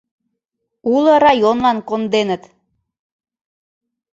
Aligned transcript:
—Уло 0.93 1.13
районлан 1.23 1.77
конденыт. 1.89 2.43